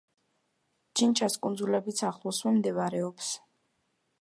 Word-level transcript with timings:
ჩინჩას 0.99 1.35
კუნძულებიც 1.43 2.01
ახლოსვე 2.09 2.55
მდებარეობს. 2.57 3.33